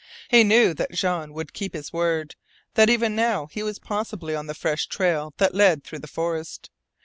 [0.29, 2.35] He knew that Jean would keep his word
[2.73, 6.71] that even now he was possibly on the fresh trail that led through the forest.